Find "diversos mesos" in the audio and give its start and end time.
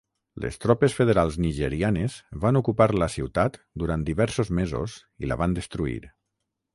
4.07-4.97